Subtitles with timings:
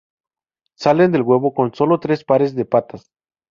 [0.79, 3.11] Salen del huevo con solo tres pares de patas.